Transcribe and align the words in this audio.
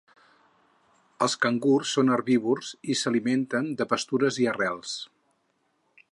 Els 1.25 1.35
cangurs 1.43 1.91
són 1.97 2.09
herbívors 2.15 2.71
i 2.93 2.95
s'alimenten 3.01 3.69
de 3.81 3.87
pastures 3.93 4.39
i 4.45 4.49
arrels. 4.53 4.95